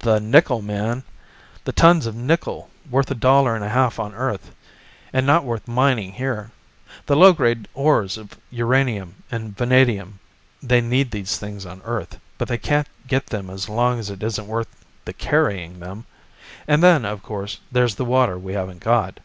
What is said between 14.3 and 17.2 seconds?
worth the carrying of them. And then,